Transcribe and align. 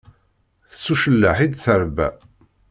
S 0.81 0.85
ucelleḥ 0.93 1.37
i 1.45 1.47
d-terba. 1.51 2.07